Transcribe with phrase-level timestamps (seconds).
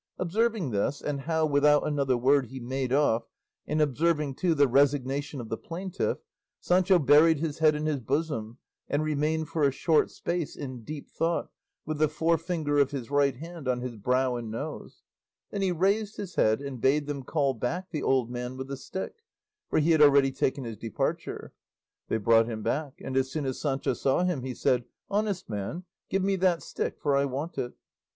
[0.17, 3.27] Observing this, and how, without another word, he made off,
[3.67, 6.17] and observing too the resignation of the plaintiff,
[6.59, 8.57] Sancho buried his head in his bosom
[8.89, 11.51] and remained for a short space in deep thought,
[11.85, 15.03] with the forefinger of his right hand on his brow and nose;
[15.51, 18.77] then he raised his head and bade them call back the old man with the
[18.77, 19.17] stick,
[19.69, 21.53] for he had already taken his departure.
[22.07, 25.83] They brought him back, and as soon as Sancho saw him he said, "Honest man,
[26.09, 27.73] give me that stick, for I want it."